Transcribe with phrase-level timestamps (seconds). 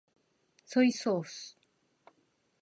[0.65, 1.59] ソイソース